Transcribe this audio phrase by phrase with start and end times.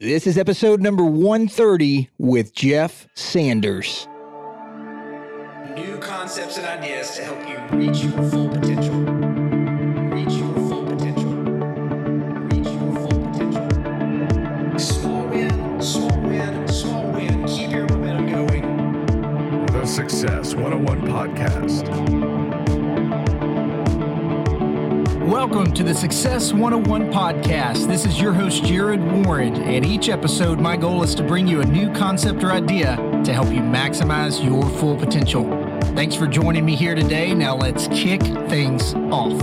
[0.00, 4.06] This is episode number 130 with Jeff Sanders.
[5.74, 8.94] New concepts and ideas to help you reach your full potential.
[10.14, 11.32] Reach your full potential.
[12.46, 14.78] Reach your full potential.
[14.78, 17.44] Small win, small win, small win.
[17.48, 19.66] Keep your momentum going.
[19.72, 22.17] The Success 101 Podcast.
[25.28, 27.86] Welcome to the Success 101 podcast.
[27.86, 29.56] This is your host, Jared Warren.
[29.56, 33.34] And each episode, my goal is to bring you a new concept or idea to
[33.34, 35.44] help you maximize your full potential.
[35.94, 37.34] Thanks for joining me here today.
[37.34, 39.38] Now let's kick things off.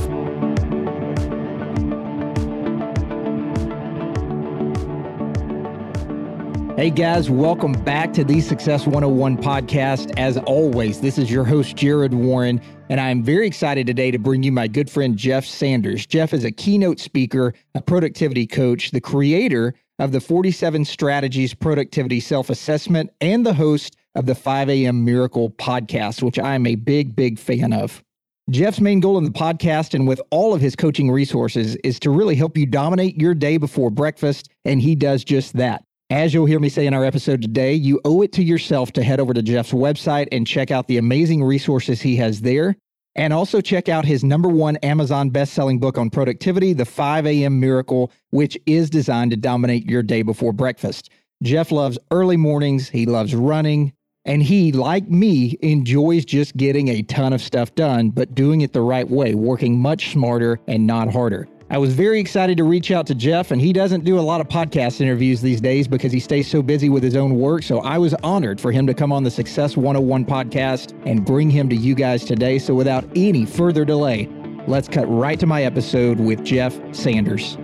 [6.76, 10.12] Hey guys, welcome back to the Success 101 podcast.
[10.18, 14.44] As always, this is your host, Jared Warren, and I'm very excited today to bring
[14.44, 16.06] you my good friend, Jeff Sanders.
[16.06, 22.20] Jeff is a keynote speaker, a productivity coach, the creator of the 47 Strategies Productivity
[22.20, 25.04] Self Assessment, and the host of the 5 a.m.
[25.05, 28.04] Miracle podcast, which I'm a big, big fan of.
[28.52, 32.12] Jeff's main goal in the podcast and with all of his coaching resources is to
[32.12, 35.85] really help you dominate your day before breakfast, and he does just that.
[36.12, 39.02] As you'll hear me say in our episode today, you owe it to yourself to
[39.02, 42.76] head over to Jeff's website and check out the amazing resources he has there.
[43.16, 47.60] And also check out his number one Amazon best-selling book on productivity, The 5 a.m.
[47.60, 51.10] Miracle, which is designed to dominate your day before breakfast.
[51.42, 53.92] Jeff loves early mornings, he loves running,
[54.26, 58.74] and he, like me, enjoys just getting a ton of stuff done, but doing it
[58.74, 61.48] the right way, working much smarter and not harder.
[61.68, 64.40] I was very excited to reach out to Jeff, and he doesn't do a lot
[64.40, 67.63] of podcast interviews these days because he stays so busy with his own work.
[67.63, 71.50] So I was honored for him to come on the Success 101 podcast and bring
[71.50, 72.59] him to you guys today.
[72.59, 74.30] So without any further delay,
[74.68, 77.58] let's cut right to my episode with Jeff Sanders.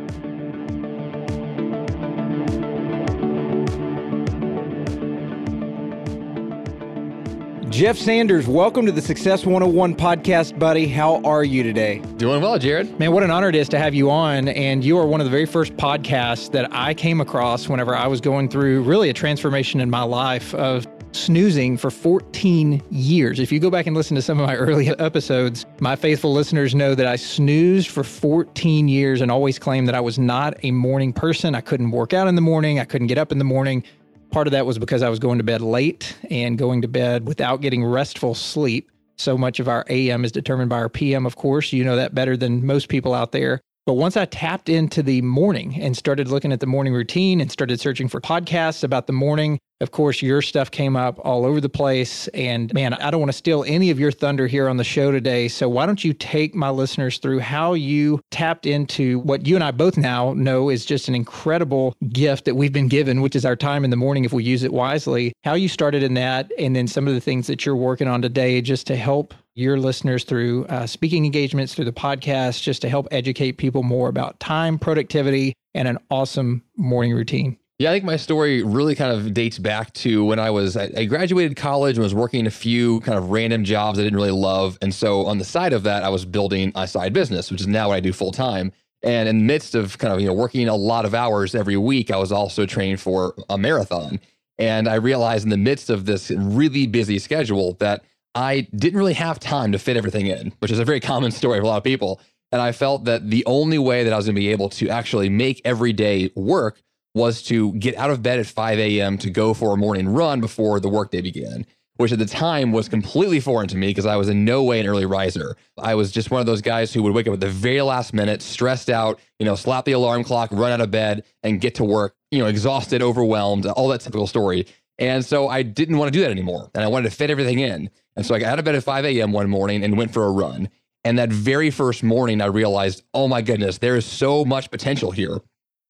[7.72, 10.88] Jeff Sanders, welcome to the Success 101 podcast, buddy.
[10.88, 12.00] How are you today?
[12.18, 13.00] Doing well, Jared.
[13.00, 14.50] Man, what an honor it is to have you on.
[14.50, 18.08] And you are one of the very first podcasts that I came across whenever I
[18.08, 23.40] was going through really a transformation in my life of snoozing for 14 years.
[23.40, 26.76] If you go back and listen to some of my early episodes, my faithful listeners
[26.76, 30.72] know that I snoozed for 14 years and always claimed that I was not a
[30.72, 31.56] morning person.
[31.56, 33.86] I couldn't work out in the morning, I couldn't get up in the morning.
[34.32, 37.28] Part of that was because I was going to bed late and going to bed
[37.28, 38.90] without getting restful sleep.
[39.18, 41.74] So much of our AM is determined by our PM, of course.
[41.74, 43.62] You know that better than most people out there.
[43.88, 47.52] But once I tapped into the morning and started looking at the morning routine and
[47.52, 51.60] started searching for podcasts about the morning, of course, your stuff came up all over
[51.60, 52.28] the place.
[52.30, 55.12] And man, I don't want to steal any of your thunder here on the show
[55.12, 55.48] today.
[55.48, 59.64] So why don't you take my listeners through how you tapped into what you and
[59.64, 63.46] I both now know is just an incredible gift that we've been given, which is
[63.46, 66.52] our time in the morning if we use it wisely, how you started in that,
[66.60, 69.78] and then some of the things that you're working on today just to help your
[69.78, 74.40] listeners through uh, speaking engagements, through the podcast, just to help educate people more about
[74.40, 77.58] time, productivity, and an awesome morning routine.
[77.80, 81.06] Yeah, I think my story really kind of dates back to when I was, I
[81.06, 84.78] graduated college and was working a few kind of random jobs I didn't really love.
[84.84, 87.66] And so on the side of that, I was building a side business, which is
[87.66, 88.72] now what I do full time.
[89.02, 91.76] And in the midst of kind of, you know, working a lot of hours every
[91.76, 94.20] week, I was also training for a marathon.
[94.60, 98.04] And I realized in the midst of this really busy schedule that
[98.36, 101.60] I didn't really have time to fit everything in, which is a very common story
[101.60, 102.22] for a lot of people.
[102.52, 104.90] And I felt that the only way that I was going to be able to
[104.90, 106.82] actually make every day work
[107.14, 109.18] was to get out of bed at 5 a.m.
[109.20, 111.66] to go for a morning run before the workday began,
[111.98, 114.80] which at the time was completely foreign to me because I was in no way
[114.80, 115.58] an early riser.
[115.78, 118.14] I was just one of those guys who would wake up at the very last
[118.14, 121.76] minute, stressed out, you know, slap the alarm clock, run out of bed, and get
[121.76, 124.66] to work, you know, exhausted, overwhelmed, all that typical story.
[124.98, 126.70] And so I didn't want to do that anymore.
[126.76, 127.90] And I wanted to fit everything in.
[128.16, 129.32] And so I got out of bed at 5 a.m.
[129.32, 130.70] one morning and went for a run.
[131.04, 135.12] And that very first morning, I realized, oh my goodness, there is so much potential
[135.12, 135.40] here.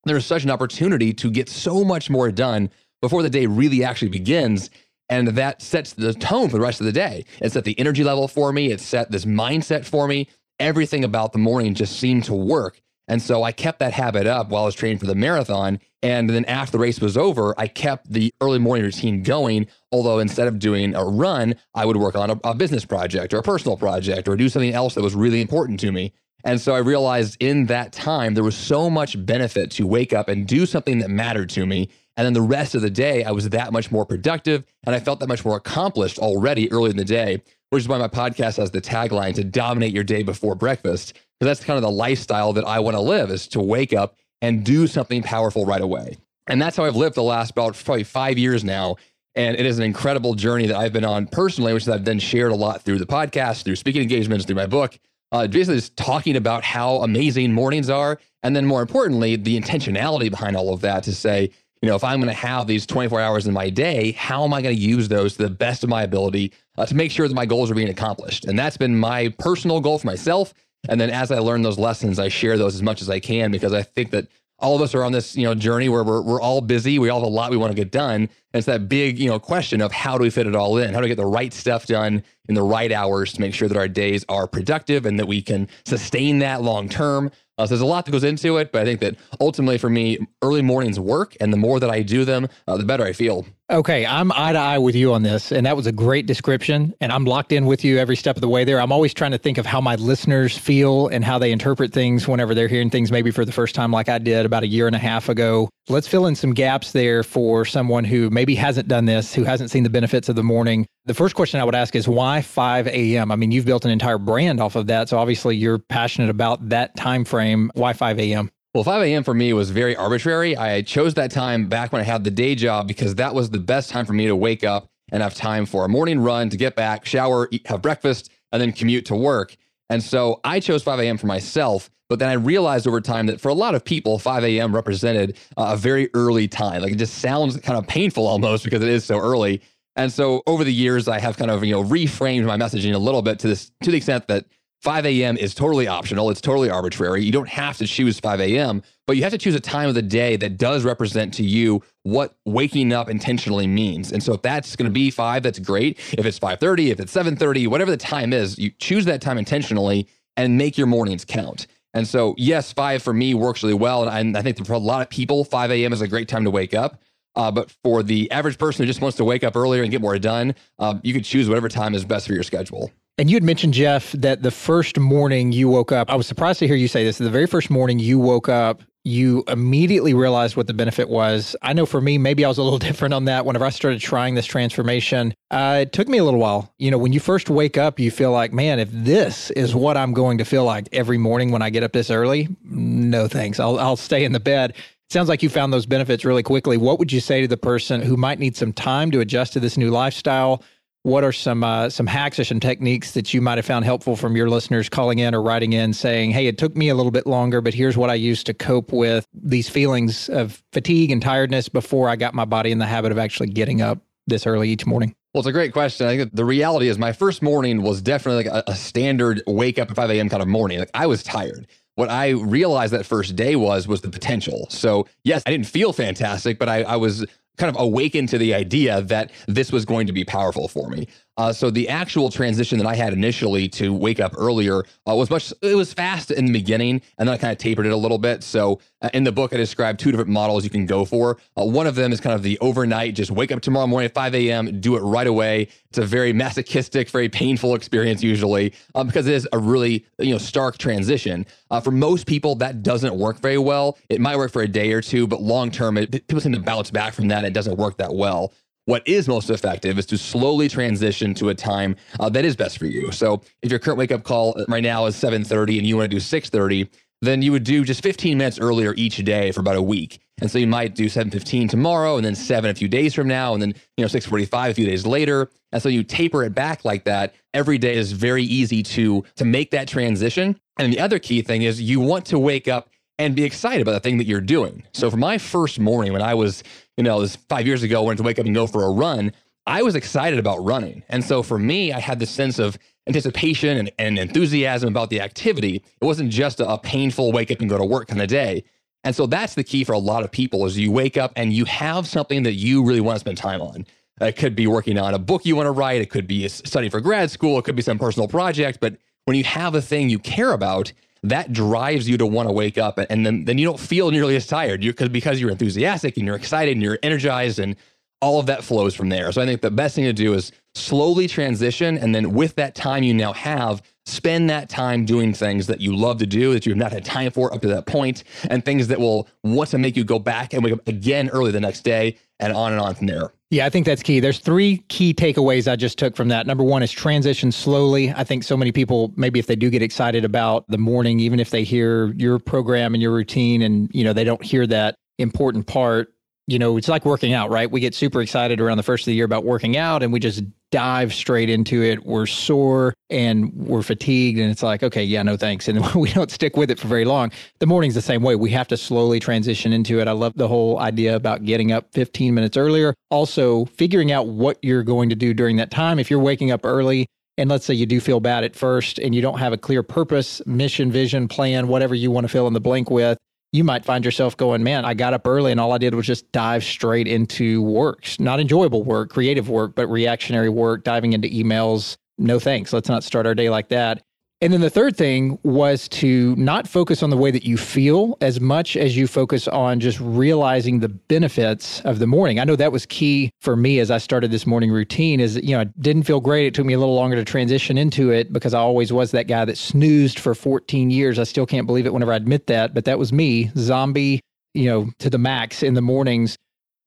[0.05, 2.69] There's such an opportunity to get so much more done
[3.01, 4.69] before the day really actually begins.
[5.09, 7.25] And that sets the tone for the rest of the day.
[7.41, 10.27] It set the energy level for me, it set this mindset for me.
[10.59, 12.81] Everything about the morning just seemed to work.
[13.11, 15.81] And so I kept that habit up while I was training for the marathon.
[16.01, 19.67] And then after the race was over, I kept the early morning routine going.
[19.91, 23.39] Although instead of doing a run, I would work on a, a, business project or
[23.39, 26.13] a personal project or do something else that was really important to me.
[26.45, 30.29] And so I realized in that time, there was so much benefit to wake up
[30.29, 31.89] and do something that mattered to me.
[32.15, 35.01] And then the rest of the day, I was that much more productive and I
[35.01, 37.41] felt that much more accomplished already early in the day,
[37.71, 41.13] which is why my podcast has the tagline to dominate your day before breakfast.
[41.41, 44.15] Because that's kind of the lifestyle that I want to live is to wake up
[44.43, 46.17] and do something powerful right away.
[46.45, 48.97] And that's how I've lived the last about probably five years now.
[49.33, 52.51] And it is an incredible journey that I've been on personally, which I've then shared
[52.51, 54.99] a lot through the podcast, through speaking engagements, through my book.
[55.31, 58.19] Uh, basically, just talking about how amazing mornings are.
[58.43, 61.49] And then more importantly, the intentionality behind all of that to say,
[61.81, 64.53] you know, if I'm going to have these 24 hours in my day, how am
[64.53, 67.27] I going to use those to the best of my ability uh, to make sure
[67.27, 68.45] that my goals are being accomplished?
[68.45, 70.53] And that's been my personal goal for myself.
[70.89, 73.51] And then as I learn those lessons, I share those as much as I can
[73.51, 74.27] because I think that
[74.61, 76.99] all of us are on this, you know, journey where we're, we're all busy.
[76.99, 78.21] We all have a lot we want to get done.
[78.21, 80.93] And it's that big, you know, question of how do we fit it all in?
[80.93, 83.67] How do we get the right stuff done in the right hours to make sure
[83.67, 87.31] that our days are productive and that we can sustain that long term?
[87.61, 89.89] Uh, so there's a lot that goes into it, but I think that ultimately for
[89.89, 93.13] me, early mornings work, and the more that I do them, uh, the better I
[93.13, 93.45] feel.
[93.69, 96.93] Okay, I'm eye to eye with you on this, and that was a great description.
[96.99, 98.81] And I'm locked in with you every step of the way there.
[98.81, 102.27] I'm always trying to think of how my listeners feel and how they interpret things
[102.27, 104.87] whenever they're hearing things maybe for the first time, like I did about a year
[104.87, 105.69] and a half ago.
[105.87, 109.69] Let's fill in some gaps there for someone who maybe hasn't done this, who hasn't
[109.69, 110.85] seen the benefits of the morning.
[111.05, 113.31] The first question I would ask is why 5 a.m.?
[113.31, 116.69] I mean, you've built an entire brand off of that, so obviously you're passionate about
[116.69, 117.71] that time frame.
[117.73, 118.51] Why 5 a.m.?
[118.75, 119.23] Well, 5 a.m.
[119.23, 120.55] for me was very arbitrary.
[120.55, 123.59] I chose that time back when I had the day job because that was the
[123.59, 126.55] best time for me to wake up and have time for a morning run to
[126.55, 129.57] get back, shower, eat, have breakfast, and then commute to work.
[129.89, 131.17] And so I chose 5 a.m.
[131.17, 131.89] for myself.
[132.09, 134.75] But then I realized over time that for a lot of people, 5 a.m.
[134.75, 136.81] represented a very early time.
[136.81, 139.61] Like it just sounds kind of painful almost because it is so early.
[139.95, 142.97] And so over the years, I have kind of you know reframed my messaging a
[142.97, 144.45] little bit to this to the extent that
[144.81, 145.37] 5 a.m.
[145.37, 146.29] is totally optional.
[146.31, 147.23] It's totally arbitrary.
[147.23, 149.95] You don't have to choose 5 a.m., but you have to choose a time of
[149.95, 154.11] the day that does represent to you what waking up intentionally means.
[154.11, 155.99] And so if that's going to be 5, that's great.
[156.17, 160.07] If it's 5:30, if it's 7:30, whatever the time is, you choose that time intentionally
[160.35, 161.67] and make your mornings count.
[161.93, 164.07] And so, yes, 5 for me works really well.
[164.07, 165.93] And I think for a lot of people, 5 a.m.
[165.93, 167.01] is a great time to wake up.
[167.35, 170.01] Uh, but for the average person who just wants to wake up earlier and get
[170.01, 172.91] more done, um, you could choose whatever time is best for your schedule.
[173.17, 176.59] And you had mentioned, Jeff, that the first morning you woke up, I was surprised
[176.59, 177.17] to hear you say this.
[177.17, 181.55] The very first morning you woke up, you immediately realized what the benefit was.
[181.61, 183.45] I know for me, maybe I was a little different on that.
[183.45, 186.73] Whenever I started trying this transformation, uh, it took me a little while.
[186.77, 189.97] You know, when you first wake up, you feel like, man, if this is what
[189.97, 193.59] I'm going to feel like every morning when I get up this early, no thanks.
[193.59, 194.73] I'll, I'll stay in the bed.
[195.11, 196.77] Sounds like you found those benefits really quickly.
[196.77, 199.59] What would you say to the person who might need some time to adjust to
[199.59, 200.63] this new lifestyle?
[201.03, 204.15] what are some uh, some hacks or some techniques that you might have found helpful
[204.15, 207.11] from your listeners calling in or writing in saying hey it took me a little
[207.11, 211.23] bit longer but here's what i used to cope with these feelings of fatigue and
[211.23, 213.97] tiredness before i got my body in the habit of actually getting up
[214.27, 216.07] this early each morning well, it's a great question.
[216.07, 219.79] I think the reality is my first morning was definitely like a, a standard wake
[219.79, 220.27] up at 5 a.m.
[220.27, 220.79] kind of morning.
[220.79, 224.67] Like I was tired what I realized that first day was was the potential.
[224.69, 227.25] So yes, I didn't feel fantastic, but I, I was
[227.57, 231.07] kind of awakened to the idea that this was going to be powerful for me.
[231.37, 235.29] Uh, so the actual transition that I had initially to wake up earlier uh, was
[235.29, 235.53] much.
[235.61, 238.17] It was fast in the beginning, and then I kind of tapered it a little
[238.17, 238.43] bit.
[238.43, 241.37] So uh, in the book, I described two different models you can go for.
[241.57, 244.13] Uh, one of them is kind of the overnight, just wake up tomorrow morning at
[244.13, 245.69] 5 a.m., do it right away.
[245.89, 250.31] It's a very masochistic, very painful experience usually um, because it is a really you
[250.31, 251.45] know stark transition.
[251.69, 253.97] Uh, for most people, that doesn't work very well.
[254.09, 256.91] It might work for a day or two, but long term, people seem to bounce
[256.91, 257.45] back from that.
[257.45, 258.53] It doesn't work that well.
[258.91, 262.77] What is most effective is to slowly transition to a time uh, that is best
[262.77, 263.09] for you.
[263.13, 266.11] So if your current wake up call uh, right now is 7:30 and you want
[266.11, 266.89] to do 6:30,
[267.21, 270.19] then you would do just 15 minutes earlier each day for about a week.
[270.41, 273.53] And so you might do 7:15 tomorrow and then 7 a few days from now
[273.53, 275.49] and then you know 6:45 a few days later.
[275.71, 277.33] And so you taper it back like that.
[277.53, 280.59] Every day is very easy to to make that transition.
[280.77, 283.93] And the other key thing is you want to wake up and be excited about
[283.93, 284.83] the thing that you're doing.
[284.93, 286.63] So for my first morning when I was
[287.01, 289.31] you know, this five years ago, wanted to wake up and go for a run.
[289.65, 291.01] I was excited about running.
[291.09, 292.77] And so for me, I had this sense of
[293.07, 295.77] anticipation and, and enthusiasm about the activity.
[295.99, 298.65] It wasn't just a, a painful wake up and go to work kind of day.
[299.03, 301.51] And so that's the key for a lot of people is you wake up and
[301.51, 303.87] you have something that you really want to spend time on.
[304.19, 306.03] It could be working on a book you want to write.
[306.03, 307.57] It could be studying for grad school.
[307.57, 308.77] It could be some personal project.
[308.79, 310.93] But when you have a thing you care about,
[311.23, 314.35] that drives you to want to wake up and then, then you don't feel nearly
[314.35, 317.75] as tired you, cause, because you're enthusiastic and you're excited and you're energized and
[318.21, 319.31] all of that flows from there.
[319.31, 321.97] So I think the best thing to do is slowly transition.
[321.97, 325.95] And then with that time you now have, spend that time doing things that you
[325.95, 328.87] love to do that you've not had time for up to that point and things
[328.87, 331.81] that will want to make you go back and wake up again early the next
[331.81, 333.33] day and on and on from there.
[333.51, 334.21] Yeah, I think that's key.
[334.21, 336.47] There's three key takeaways I just took from that.
[336.47, 338.09] Number one is transition slowly.
[338.09, 341.37] I think so many people, maybe if they do get excited about the morning, even
[341.37, 344.95] if they hear your program and your routine and, you know, they don't hear that
[345.17, 346.13] important part,
[346.47, 347.69] you know, it's like working out, right?
[347.69, 350.21] We get super excited around the first of the year about working out and we
[350.21, 352.05] just dive straight into it.
[352.05, 354.39] We're sore and we're fatigued.
[354.39, 355.67] And it's like, okay, yeah, no thanks.
[355.67, 357.31] And we don't stick with it for very long.
[357.59, 358.35] The morning's the same way.
[358.35, 360.07] We have to slowly transition into it.
[360.07, 362.95] I love the whole idea about getting up 15 minutes earlier.
[363.09, 365.99] Also, figuring out what you're going to do during that time.
[365.99, 369.15] If you're waking up early, and let's say you do feel bad at first and
[369.15, 372.53] you don't have a clear purpose, mission, vision, plan, whatever you want to fill in
[372.53, 373.17] the blank with,
[373.51, 376.07] you might find yourself going, man, I got up early and all I did was
[376.07, 381.27] just dive straight into works, not enjoyable work, creative work, but reactionary work, diving into
[381.27, 381.97] emails.
[382.17, 382.71] No thanks.
[382.71, 384.03] Let's not start our day like that.
[384.43, 388.17] And then the third thing was to not focus on the way that you feel
[388.21, 392.39] as much as you focus on just realizing the benefits of the morning.
[392.39, 395.51] I know that was key for me as I started this morning routine is, you
[395.51, 396.47] know, I didn't feel great.
[396.47, 399.27] It took me a little longer to transition into it because I always was that
[399.27, 401.19] guy that snoozed for 14 years.
[401.19, 404.21] I still can't believe it whenever I admit that, but that was me, zombie,
[404.55, 406.35] you know, to the max in the mornings.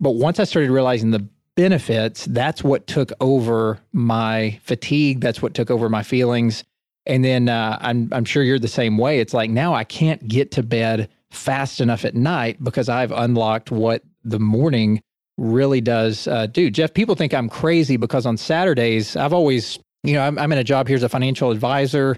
[0.00, 5.20] But once I started realizing the benefits, that's what took over my fatigue.
[5.20, 6.64] That's what took over my feelings
[7.06, 9.20] and then uh, I'm I'm sure you're the same way.
[9.20, 13.70] It's like now I can't get to bed fast enough at night because I've unlocked
[13.70, 15.02] what the morning
[15.36, 16.70] really does uh, do.
[16.70, 20.58] Jeff, people think I'm crazy because on Saturdays I've always you know I'm, I'm in
[20.58, 22.16] a job here as a financial advisor.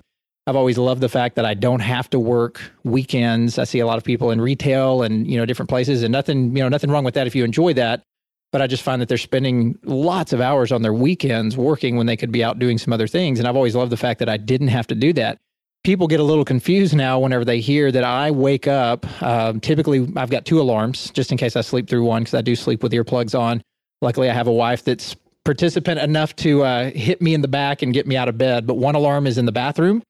[0.49, 3.59] I've always loved the fact that I don't have to work weekends.
[3.59, 6.57] I see a lot of people in retail and you know different places, and nothing
[6.57, 8.03] you know nothing wrong with that if you enjoy that
[8.53, 12.07] but I just find that they're spending lots of hours on their weekends working when
[12.07, 13.39] they could be out doing some other things.
[13.39, 15.39] And I've always loved the fact that I didn't have to do that.
[15.85, 19.07] People get a little confused now whenever they hear that I wake up.
[19.23, 22.41] Um, typically, I've got two alarms just in case I sleep through one because I
[22.41, 23.63] do sleep with earplugs on.
[24.03, 27.83] Luckily, I have a wife that's participant enough to uh, hit me in the back
[27.83, 28.67] and get me out of bed.
[28.67, 30.03] But one alarm is in the bathroom.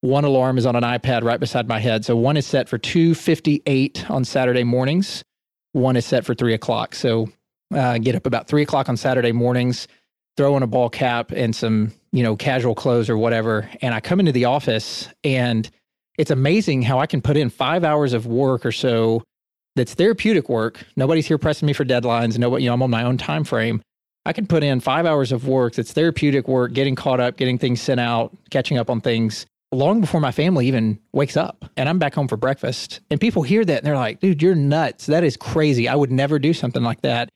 [0.00, 2.04] One alarm is on an iPad right beside my head.
[2.04, 5.24] So one is set for 2:58 on Saturday mornings.
[5.72, 6.94] One is set for three o'clock.
[6.94, 7.28] So
[7.74, 9.88] uh, get up about three o'clock on Saturday mornings,
[10.36, 13.68] throw on a ball cap and some, you know, casual clothes or whatever.
[13.82, 15.68] And I come into the office and
[16.18, 19.22] it's amazing how I can put in five hours of work or so
[19.74, 20.84] that's therapeutic work.
[20.96, 22.38] Nobody's here pressing me for deadlines.
[22.38, 23.82] Nobody, you know, I'm on my own time frame.
[24.24, 27.58] I can put in five hours of work that's therapeutic work, getting caught up, getting
[27.58, 31.88] things sent out, catching up on things long before my family even wakes up and
[31.88, 33.00] I'm back home for breakfast.
[33.10, 35.06] And people hear that and they're like, dude, you're nuts.
[35.06, 35.88] That is crazy.
[35.88, 37.28] I would never do something like that.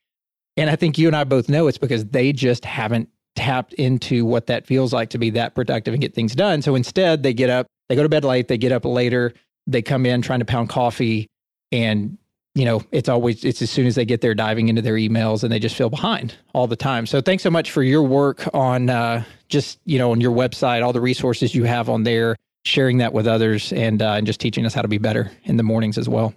[0.56, 4.24] And I think you and I both know it's because they just haven't tapped into
[4.24, 6.62] what that feels like to be that productive and get things done.
[6.62, 9.32] So instead, they get up, they go to bed late, they get up later,
[9.66, 11.28] they come in trying to pound coffee,
[11.72, 12.18] and
[12.54, 15.44] you know, it's always it's as soon as they get there diving into their emails
[15.44, 17.06] and they just feel behind all the time.
[17.06, 20.84] So thanks so much for your work on uh, just you know on your website,
[20.84, 24.40] all the resources you have on there, sharing that with others, and uh, and just
[24.40, 26.34] teaching us how to be better in the mornings as well.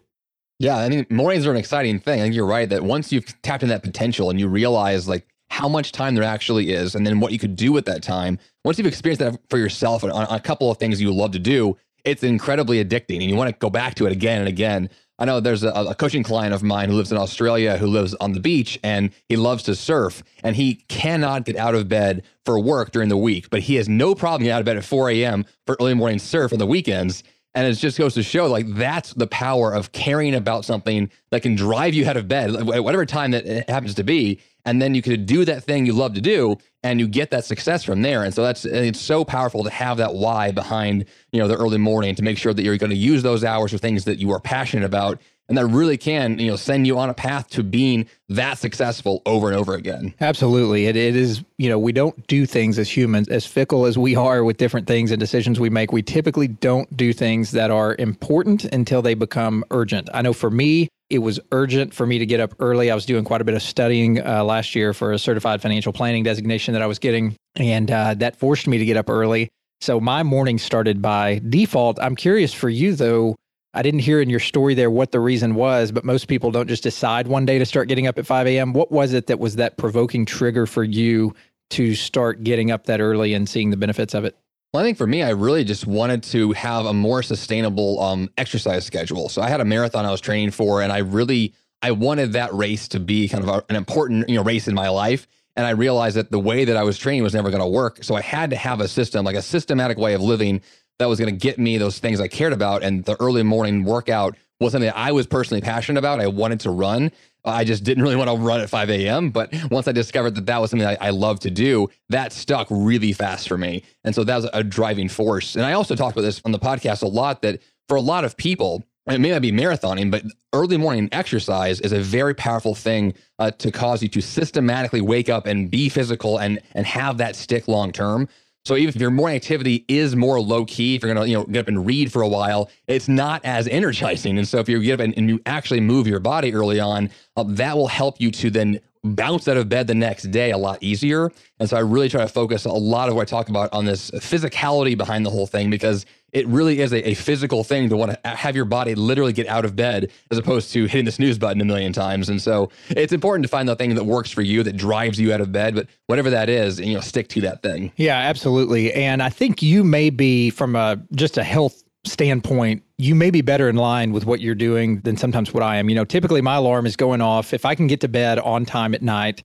[0.60, 2.22] Yeah, I mean, mornings are an exciting thing.
[2.22, 5.28] I think you're right that once you've tapped in that potential and you realize like
[5.50, 8.40] how much time there actually is, and then what you could do with that time,
[8.64, 11.40] once you've experienced that for yourself on, on a couple of things you love to
[11.40, 14.90] do, it's incredibly addicting, and you want to go back to it again and again.
[15.20, 18.16] I know there's a, a, coaching client of mine who lives in Australia who lives
[18.16, 22.24] on the beach and he loves to surf and he cannot get out of bed
[22.46, 24.84] for work during the week, but he has no problem getting out of bed at
[24.84, 25.46] 4 a.m.
[25.68, 27.24] for early morning surf on the weekends.
[27.56, 31.44] And it just goes to show like that's the power of caring about something that
[31.44, 34.40] can drive you out of bed, at whatever time that it happens to be.
[34.66, 37.46] And then you could do that thing you love to do and you get that
[37.46, 38.24] success from there.
[38.24, 41.78] And so that's, it's so powerful to have that why behind, you know, the early
[41.78, 44.32] morning to make sure that you're going to use those hours for things that you
[44.32, 47.64] are passionate about and that really can you know send you on a path to
[47.64, 50.14] being that successful over and over again.
[50.22, 50.86] Absolutely.
[50.86, 54.16] It, it is you know we don't do things as humans as fickle as we
[54.16, 55.92] are with different things and decisions we make.
[55.92, 60.10] We typically don't do things that are important until they become urgent.
[60.14, 62.90] I know for me it was urgent for me to get up early.
[62.90, 65.94] I was doing quite a bit of studying uh, last year for a certified financial
[65.94, 69.50] planning designation that i was getting and uh, that forced me to get up early.
[69.82, 72.00] So my morning started by default.
[72.02, 73.36] I'm curious for you though
[73.74, 76.68] I didn't hear in your story there what the reason was, but most people don't
[76.68, 78.74] just decide one day to start getting up at 5 a.m.
[78.74, 81.34] What was it that was that provoking trigger for you
[81.72, 84.38] to start getting up that early and seeing the benefits of it?
[84.74, 88.30] Well, I think for me, I really just wanted to have a more sustainable um,
[88.38, 89.30] exercise schedule.
[89.30, 92.54] So I had a marathon I was training for, and I really I wanted that
[92.54, 95.28] race to be kind of a, an important you know race in my life.
[95.56, 98.04] And I realized that the way that I was training was never going to work.
[98.04, 100.62] So I had to have a system, like a systematic way of living
[101.00, 102.84] that was going to get me those things I cared about.
[102.84, 106.20] And the early morning workout was something that I was personally passionate about.
[106.20, 107.12] I wanted to run.
[107.46, 109.30] I just didn't really want to run at 5 a.m.
[109.30, 112.68] But once I discovered that that was something I, I love to do, that stuck
[112.70, 113.84] really fast for me.
[114.04, 115.56] And so that was a driving force.
[115.56, 118.24] And I also talked about this on the podcast a lot that for a lot
[118.24, 120.24] of people, it may not be marathoning, but
[120.54, 125.28] early morning exercise is a very powerful thing uh, to cause you to systematically wake
[125.28, 128.30] up and be physical and and have that stick long term.
[128.66, 131.44] So even if your morning activity is more low key, if you're gonna you know
[131.44, 134.38] get up and read for a while, it's not as energizing.
[134.38, 137.10] And so if you get up and, and you actually move your body early on,
[137.36, 140.58] uh, that will help you to then bounce out of bed the next day a
[140.58, 141.30] lot easier.
[141.60, 143.84] And so I really try to focus a lot of what I talk about on
[143.84, 147.96] this physicality behind the whole thing because it really is a, a physical thing to
[147.96, 151.12] want to have your body literally get out of bed as opposed to hitting the
[151.12, 152.28] snooze button a million times.
[152.28, 155.32] And so it's important to find the thing that works for you that drives you
[155.32, 157.92] out of bed, but whatever that is, you know, stick to that thing.
[157.96, 158.92] Yeah, absolutely.
[158.94, 163.42] And I think you may be from a just a health standpoint, you may be
[163.42, 165.88] better in line with what you're doing than sometimes what I am.
[165.88, 167.54] You know, typically my alarm is going off.
[167.54, 169.44] If I can get to bed on time at night,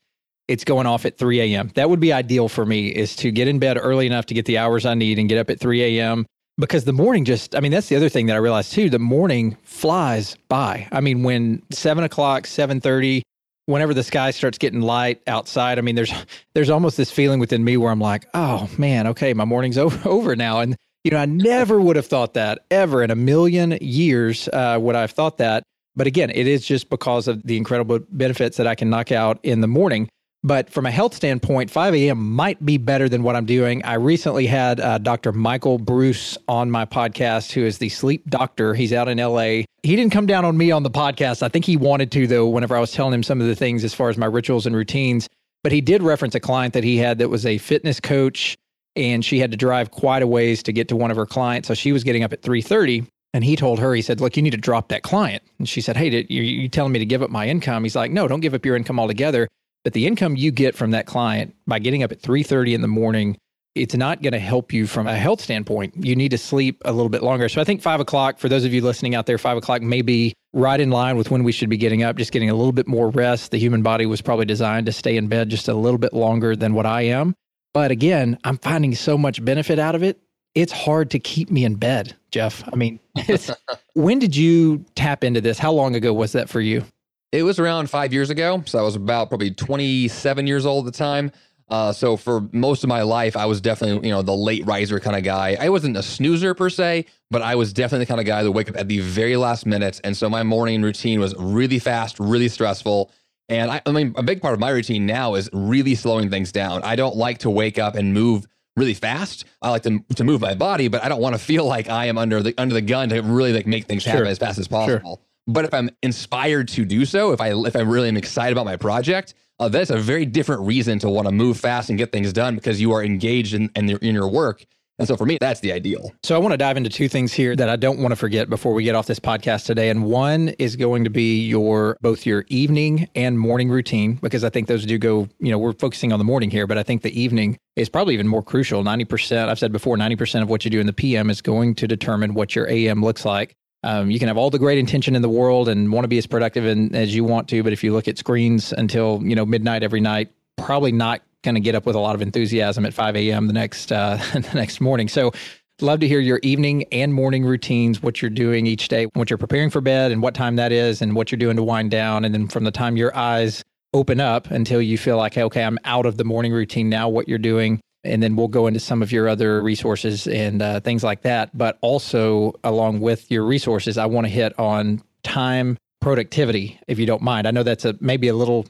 [0.49, 1.71] it's going off at 3 a.m.
[1.75, 4.47] That would be ideal for me is to get in bed early enough to get
[4.47, 6.27] the hours I need and get up at 3 a.m.
[6.59, 8.91] Because the morning just, I mean, that's the other thing that I realized too.
[8.91, 10.89] The morning flies by.
[10.91, 13.23] I mean, when seven o'clock, 7:30,
[13.67, 16.13] whenever the sky starts getting light outside, I mean, there's
[16.55, 20.09] there's almost this feeling within me where I'm like, oh man, okay, my morning's over,
[20.09, 20.61] over now.
[20.61, 24.79] And you know, I never would have thought that ever in a million years uh,
[24.81, 25.63] would I have thought that.
[25.95, 29.39] But again, it is just because of the incredible benefits that I can knock out
[29.43, 30.09] in the morning.
[30.45, 32.35] But from a health standpoint, 5 a.m.
[32.35, 33.85] might be better than what I'm doing.
[33.85, 35.33] I recently had uh, Dr.
[35.33, 38.73] Michael Breus on my podcast, who is the sleep doctor.
[38.75, 39.63] He's out in LA.
[39.83, 41.43] He didn't come down on me on the podcast.
[41.43, 43.83] I think he wanted to, though, whenever I was telling him some of the things
[43.83, 45.29] as far as my rituals and routines.
[45.65, 48.57] But he did reference a client that he had that was a fitness coach
[48.99, 51.69] and she had to drive quite a ways to get to one of her clients.
[51.69, 54.43] So she was getting up at 3:30 and he told her, he said, "Look, you
[54.43, 57.07] need to drop that client." And she said, "Hey, did, you, you telling me to
[57.07, 59.49] give up my income?" He's like, "No, don't give up your income altogether.
[59.85, 62.89] But the income you get from that client by getting up at 3:30 in the
[62.89, 63.37] morning,
[63.75, 65.95] it's not going to help you from a health standpoint.
[66.05, 67.49] You need to sleep a little bit longer.
[67.49, 70.03] So I think five o'clock for those of you listening out there, five o'clock may
[70.03, 72.73] be right in line with when we should be getting up, just getting a little
[72.73, 73.51] bit more rest.
[73.51, 76.57] The human body was probably designed to stay in bed just a little bit longer
[76.57, 77.35] than what I am.
[77.75, 80.19] But again, I'm finding so much benefit out of it.
[80.55, 82.65] It's hard to keep me in bed, Jeff.
[82.73, 82.99] I mean,
[83.95, 85.59] when did you tap into this?
[85.59, 86.85] How long ago was that for you?
[87.33, 88.63] It was around five years ago.
[88.67, 91.31] So I was about probably 27 years old at the time.
[91.69, 94.99] Uh, so for most of my life, I was definitely, you know, the late riser
[95.01, 95.57] kind of guy.
[95.61, 98.53] I wasn't a snoozer per se, but I was definitely the kind of guy that
[98.53, 100.01] wake up at the very last minute.
[100.03, 103.11] And so my morning routine was really fast, really stressful.
[103.51, 106.53] And I, I mean, a big part of my routine now is really slowing things
[106.53, 106.83] down.
[106.85, 109.45] I don't like to wake up and move really fast.
[109.61, 112.07] I like to to move my body, but I don't want to feel like I
[112.07, 114.69] am under the under the gun to really like make things happen as fast as
[114.69, 115.17] possible.
[115.17, 115.28] Sure.
[115.49, 118.67] But if I'm inspired to do so, if I if I really am excited about
[118.67, 122.13] my project, uh, that's a very different reason to want to move fast and get
[122.13, 124.65] things done because you are engaged in in, in your work
[124.99, 126.13] and so for me, that's the ideal.
[126.25, 128.51] So I want to dive into two things here that I don't want to forget
[128.51, 129.91] before we get off this podcast today.
[129.91, 134.51] And one is going to be your both your evening and morning routine, because I
[134.51, 137.03] think those do go, you know, we're focusing on the morning here, but I think
[137.03, 138.83] the evening is probably even more crucial.
[138.83, 141.87] 90%, I've said before, 90% of what you do in the PM is going to
[141.87, 143.55] determine what your AM looks like.
[143.85, 146.19] Um, you can have all the great intention in the world and want to be
[146.19, 149.37] as productive in, as you want to, but if you look at screens until you
[149.37, 152.85] know midnight every night, probably not going to get up with a lot of enthusiasm
[152.85, 153.47] at 5 a.m.
[153.47, 155.09] the next uh, the next morning.
[155.09, 155.33] So,
[155.81, 159.39] love to hear your evening and morning routines, what you're doing each day, what you're
[159.39, 162.25] preparing for bed, and what time that is, and what you're doing to wind down,
[162.25, 163.65] and then from the time your eyes
[163.95, 167.09] open up until you feel like, okay, I'm out of the morning routine now.
[167.09, 167.81] What you're doing.
[168.05, 171.57] And then we'll go into some of your other resources and uh, things like that.
[171.57, 177.07] But also, along with your resources, I want to hit on time productivity, if you
[177.07, 177.47] don't mind.
[177.47, 178.67] I know that's a maybe a little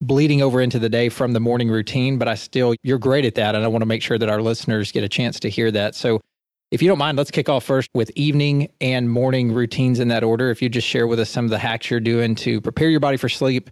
[0.00, 3.34] bleeding over into the day from the morning routine, but I still, you're great at
[3.34, 3.56] that.
[3.56, 5.94] And I want to make sure that our listeners get a chance to hear that.
[5.94, 6.20] So,
[6.70, 10.22] if you don't mind, let's kick off first with evening and morning routines in that
[10.22, 10.50] order.
[10.50, 13.00] If you just share with us some of the hacks you're doing to prepare your
[13.00, 13.70] body for sleep,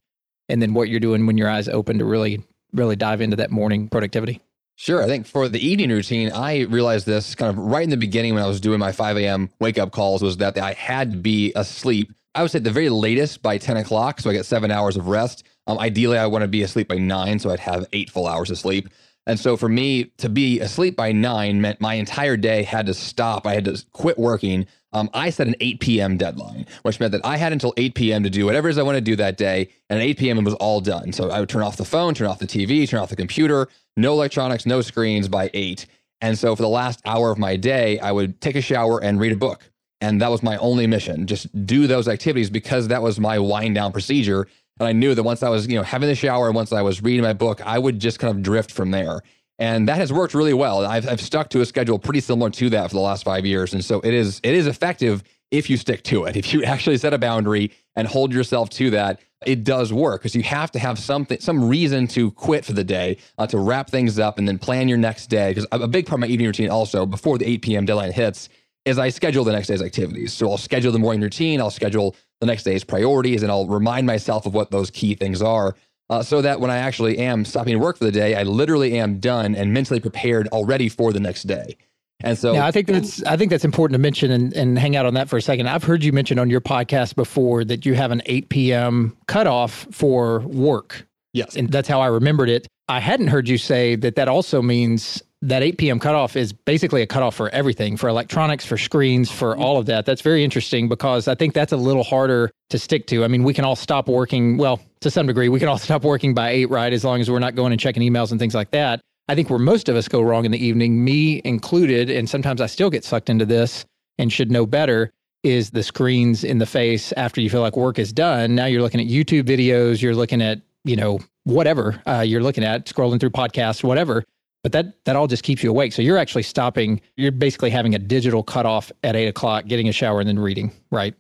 [0.49, 2.43] and then what you're doing when your eyes open to really,
[2.73, 4.41] really dive into that morning productivity.
[4.79, 5.03] Sure.
[5.03, 8.35] I think for the evening routine, I realized this kind of right in the beginning
[8.35, 9.49] when I was doing my 5 a.m.
[9.59, 12.13] wake up calls was that I had to be asleep.
[12.35, 14.21] I would say the very latest by 10 o'clock.
[14.21, 15.45] So I get seven hours of rest.
[15.67, 18.51] Um, ideally, I want to be asleep by nine, so I'd have eight full hours
[18.51, 18.91] of sleep.
[19.27, 22.95] And so for me to be asleep by nine meant my entire day had to
[22.95, 23.47] stop.
[23.47, 24.67] I had to quit working.
[24.97, 26.17] Um, I set an 8 p.m.
[26.17, 28.23] deadline, which meant that I had until 8 p.m.
[28.23, 29.69] to do whatever it is I want to do that day.
[29.91, 31.13] And at 8 p.m., it was all done.
[31.13, 33.69] So I would turn off the phone, turn off the TV, turn off the computer,
[33.99, 35.85] no electronics, no screens by 8.
[36.23, 39.21] And so for the last hour of my day, I would take a shower and
[39.21, 39.71] read a book.
[40.01, 41.27] And that was my only mission.
[41.27, 44.47] Just do those activities because that was my wind down procedure
[44.79, 46.83] and I knew that once I was, you know, having the shower and once I
[46.83, 49.23] was reading my book, I would just kind of drift from there.
[49.59, 50.85] And that has worked really well.
[50.85, 53.73] I've, I've stuck to a schedule pretty similar to that for the last five years.
[53.73, 56.37] And so it is it is effective if you stick to it.
[56.47, 60.35] If you actually set a boundary and hold yourself to that, it does work because
[60.35, 63.89] you have to have something, some reason to quit for the day, uh, to wrap
[63.91, 65.51] things up and then plan your next day.
[65.51, 67.85] Because a big part of my evening routine also before the 8 p.m.
[67.87, 68.49] deadline hits
[68.85, 70.33] is I schedule the next day's activities.
[70.33, 74.07] So I'll schedule the morning routine, I'll schedule the next day's priorities, and I'll remind
[74.07, 75.75] myself of what those key things are.
[76.09, 79.19] Uh, so that when I actually am stopping work for the day, I literally am
[79.19, 81.77] done and mentally prepared already for the next day.
[82.21, 84.97] And so, yeah, I think that's I think that's important to mention and, and hang
[84.97, 85.69] out on that for a second.
[85.69, 89.17] I've heard you mention on your podcast before that you have an 8 p.m.
[89.27, 91.07] cutoff for work.
[91.35, 92.67] Yes, and that's how I remembered it.
[92.89, 95.99] I hadn't heard you say that that also means that 8 p.m.
[96.01, 99.63] cutoff is basically a cutoff for everything, for electronics, for screens, for mm-hmm.
[99.63, 100.05] all of that.
[100.05, 103.25] That's very interesting because I think that's a little harder to stick to.
[103.25, 104.57] I mean, we can all stop working.
[104.57, 106.93] Well, to some degree, we can all stop working by eight, right?
[106.93, 109.01] As long as we're not going and checking emails and things like that.
[109.29, 112.61] I think where most of us go wrong in the evening, me included, and sometimes
[112.61, 113.85] I still get sucked into this
[114.19, 117.99] and should know better, is the screens in the face after you feel like work
[117.99, 118.55] is done.
[118.55, 122.65] Now you're looking at YouTube videos, you're looking at, you know, whatever uh, you're looking
[122.65, 124.25] at, scrolling through podcasts, whatever.
[124.63, 125.93] But that that all just keeps you awake.
[125.93, 127.01] So you're actually stopping.
[127.17, 130.73] You're basically having a digital cutoff at eight o'clock, getting a shower, and then reading.
[130.91, 131.15] Right.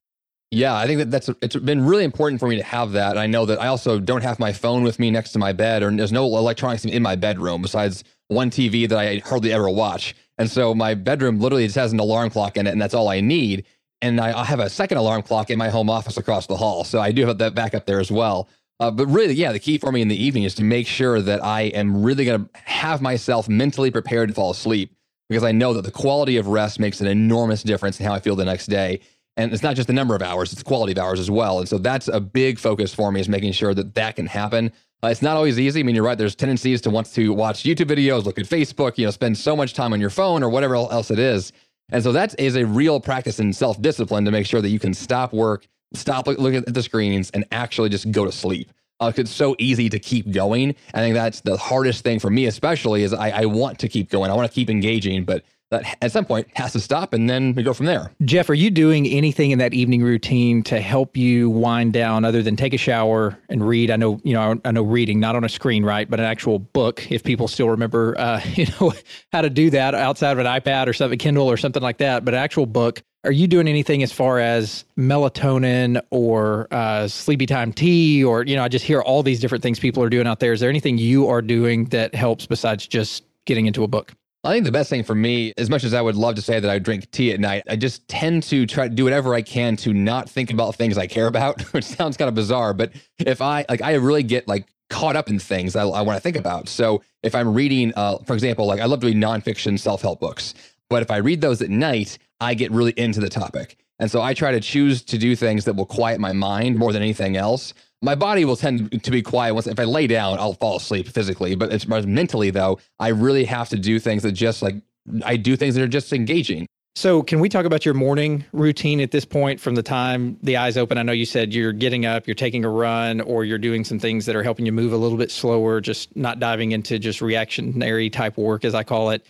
[0.52, 3.10] Yeah, I think that that's it's been really important for me to have that.
[3.10, 5.52] And I know that I also don't have my phone with me next to my
[5.52, 9.68] bed, or there's no electronics in my bedroom besides one TV that I hardly ever
[9.68, 10.14] watch.
[10.38, 13.08] And so my bedroom literally just has an alarm clock in it, and that's all
[13.08, 13.64] I need.
[14.02, 16.84] And I, I have a second alarm clock in my home office across the hall,
[16.84, 18.48] so I do have that backup there as well.
[18.78, 21.22] Uh, but really, yeah, the key for me in the evening is to make sure
[21.22, 24.94] that I am really going to have myself mentally prepared to fall asleep
[25.28, 28.20] because I know that the quality of rest makes an enormous difference in how I
[28.20, 29.00] feel the next day.
[29.38, 31.58] And it's not just the number of hours, it's the quality of hours as well.
[31.58, 34.72] And so that's a big focus for me is making sure that that can happen.
[35.02, 35.80] Uh, it's not always easy.
[35.80, 36.16] I mean, you're right.
[36.16, 39.54] There's tendencies to want to watch YouTube videos, look at Facebook, you know, spend so
[39.54, 41.52] much time on your phone or whatever else it is.
[41.90, 44.78] And so that is a real practice in self discipline to make sure that you
[44.78, 48.70] can stop work, stop looking at the screens, and actually just go to sleep.
[48.98, 50.74] Uh, it's so easy to keep going.
[50.94, 54.10] I think that's the hardest thing for me, especially, is I, I want to keep
[54.10, 54.30] going.
[54.30, 57.52] I want to keep engaging, but that at some point has to stop and then
[57.54, 58.12] we go from there.
[58.24, 62.42] Jeff, are you doing anything in that evening routine to help you wind down other
[62.42, 63.90] than take a shower and read?
[63.90, 66.08] I know, you know, I know reading, not on a screen, right?
[66.08, 68.92] But an actual book, if people still remember, uh, you know,
[69.32, 72.24] how to do that outside of an iPad or something, Kindle or something like that,
[72.24, 73.02] but an actual book.
[73.26, 78.22] Are you doing anything as far as melatonin or uh, sleepy time tea?
[78.22, 80.52] Or, you know, I just hear all these different things people are doing out there.
[80.52, 84.12] Is there anything you are doing that helps besides just getting into a book?
[84.44, 86.60] I think the best thing for me, as much as I would love to say
[86.60, 89.42] that I drink tea at night, I just tend to try to do whatever I
[89.42, 92.74] can to not think about things I care about, which sounds kind of bizarre.
[92.74, 96.16] But if I like, I really get like caught up in things I, I want
[96.16, 96.68] to think about.
[96.68, 100.20] So if I'm reading, uh, for example, like I love to read nonfiction self help
[100.20, 100.54] books,
[100.88, 103.78] but if I read those at night, I get really into the topic.
[103.98, 106.92] And so I try to choose to do things that will quiet my mind more
[106.92, 107.72] than anything else.
[108.02, 111.08] My body will tend to be quiet once if i lay down i'll fall asleep
[111.08, 111.54] physically.
[111.54, 114.76] But it's mentally though i really have to do things that just like
[115.24, 116.66] i do things that are just engaging.
[116.94, 120.56] So can we talk about your morning routine at this point from the time the
[120.56, 120.96] eyes open?
[120.96, 123.98] I know you said you're getting up you're taking a run or you're doing some
[123.98, 127.22] things that are helping you move a little bit slower just not diving into just
[127.22, 129.24] reactionary type work as i call it.